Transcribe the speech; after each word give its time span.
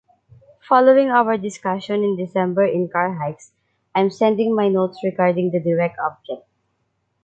Following 0.67 1.11
our 1.11 1.37
discussion 1.37 2.01
in 2.03 2.17
December 2.17 2.65
in 2.65 2.89
Carhaix, 2.91 3.51
I’m 3.93 4.09
sending 4.09 4.55
my 4.55 4.67
notes 4.67 4.97
regarding 5.03 5.51
the 5.51 5.59
Direct 5.59 5.99
Object. 5.99 6.41